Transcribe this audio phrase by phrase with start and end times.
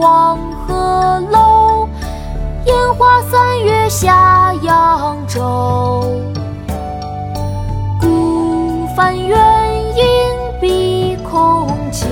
[0.00, 1.86] 黄鹤楼，
[2.64, 6.10] 烟花三月下扬州。
[8.00, 9.38] 孤帆远
[9.94, 10.04] 影
[10.58, 12.08] 碧空尽，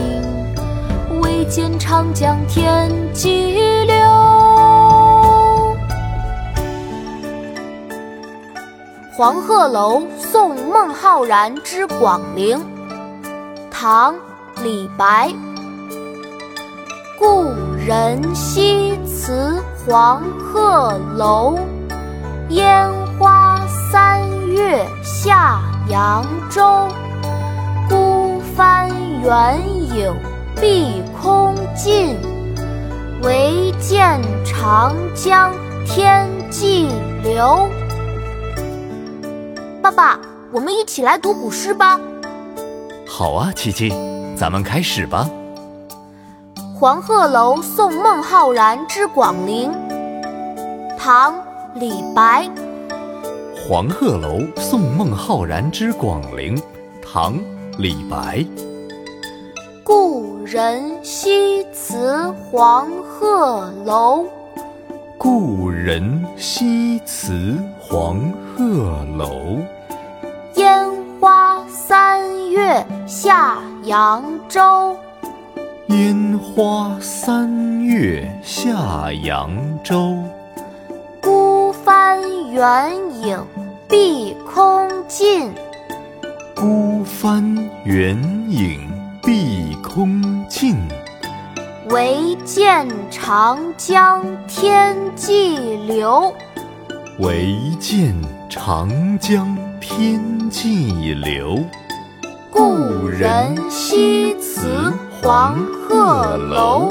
[1.23, 3.55] 唯见长江天际
[3.87, 3.97] 流。
[9.17, 12.59] 《黄鹤楼送孟浩然之广陵》
[13.71, 14.15] 唐·
[14.63, 15.33] 李白。
[17.19, 21.59] 故人西辞黄鹤楼，
[22.51, 23.61] 烟花
[23.91, 26.87] 三月下扬州。
[27.89, 28.89] 孤帆
[29.21, 29.59] 远
[29.97, 30.15] 影
[30.61, 32.17] 碧空尽，
[33.25, 35.53] 唯见长江
[35.85, 36.89] 天际
[37.25, 37.69] 流。
[39.83, 40.21] 爸爸，
[40.53, 41.99] 我们一起来读古诗吧。
[43.09, 43.93] 好啊，琪琪，
[44.37, 45.29] 咱们开始吧。
[46.81, 49.69] 《黄鹤楼送孟浩然之广陵》
[50.97, 51.35] 唐·
[51.75, 52.49] 李白。
[53.69, 56.57] 《黄鹤楼送孟浩然之广陵》
[57.03, 57.35] 唐·
[57.79, 58.47] 李白。
[59.83, 64.25] 故人西辞黄鹤楼。
[65.19, 68.21] 故人西辞黄
[68.57, 69.59] 鹤楼。
[70.55, 74.97] 烟花三月下扬州。
[75.89, 79.51] 烟花三月下扬
[79.83, 80.23] 州。
[81.23, 83.43] 孤帆远影
[83.89, 85.51] 碧空尽。
[86.55, 87.43] 孤帆
[87.85, 88.17] 远
[88.49, 88.81] 影
[89.23, 90.77] 碧空尽。
[91.89, 96.35] 唯见长江天际流。
[97.19, 98.15] 唯见
[98.51, 99.57] 长江。
[99.81, 101.65] 天际流，
[102.51, 104.93] 故人西辞
[105.29, 105.55] 黄
[105.87, 106.91] 鹤楼。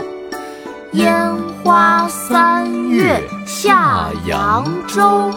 [0.92, 5.31] 烟花三月下扬州。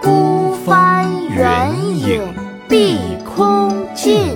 [0.00, 2.22] 孤帆远影
[2.66, 4.34] 碧空尽，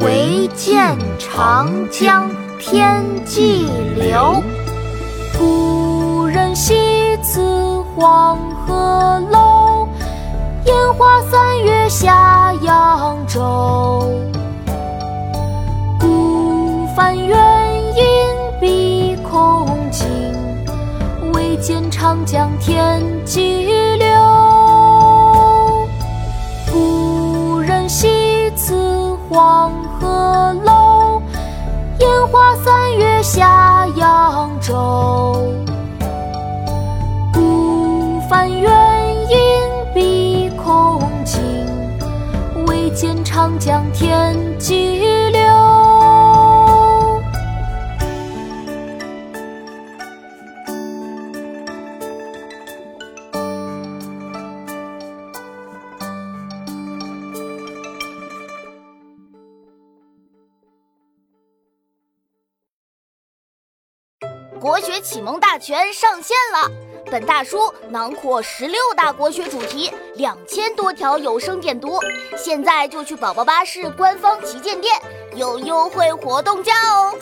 [0.00, 4.42] 唯见长江天际流。
[5.38, 9.86] 故人西辞黄鹤楼。
[10.64, 13.81] 烟花三月下扬州，
[22.02, 24.08] 长江天际流。
[26.72, 29.70] 故人西辞黄
[30.00, 31.22] 鹤楼，
[32.00, 35.54] 烟花三月下扬州。
[37.32, 39.38] 孤帆远影
[39.94, 41.40] 碧空尽，
[42.66, 42.90] 唯。
[42.90, 45.01] 见长江天际
[64.62, 66.70] 国学启蒙大全上线了。
[67.06, 71.98] 本大书囊括十六大国学主题，两千多条有声点读。
[72.38, 75.02] 现在就去宝宝巴士官方旗舰店，
[75.34, 77.12] 有优惠活动价哦！